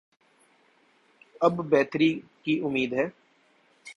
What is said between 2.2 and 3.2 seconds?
کی امید ہے۔